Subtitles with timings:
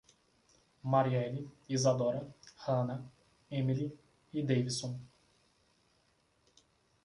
[0.83, 2.25] Mariele, Izadora,
[2.63, 3.05] Hanna,
[3.51, 3.95] Emile
[4.33, 4.99] e Deivison